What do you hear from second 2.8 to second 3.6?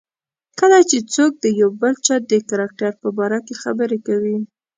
په باره کې